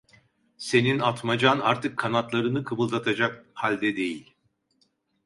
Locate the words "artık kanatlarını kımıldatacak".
1.59-3.45